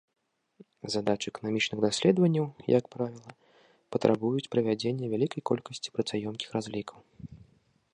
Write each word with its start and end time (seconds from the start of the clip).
Задачы 0.93 1.27
эканамічных 1.33 1.83
даследаванняў, 1.87 2.45
як 2.77 2.85
правіла, 2.97 3.31
патрабуюць 3.97 4.49
правядзення 4.57 5.05
вялікай 5.17 5.41
колькасці 5.53 5.89
працаёмкіх 5.99 6.49
разлікаў. 6.61 6.97